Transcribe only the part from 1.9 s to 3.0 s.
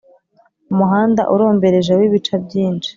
w’ibica byinshi